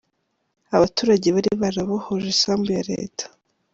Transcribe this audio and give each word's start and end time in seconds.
Abaturage 0.75 1.27
bari 1.35 1.51
barabohoje 1.61 2.27
isambu 2.35 2.67
ya 2.77 2.81
Leta. 2.91 3.25